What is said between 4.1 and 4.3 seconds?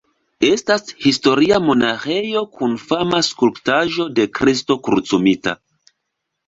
de